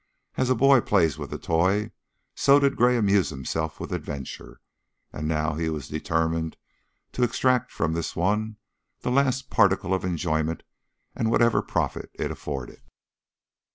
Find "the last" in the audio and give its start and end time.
9.01-9.51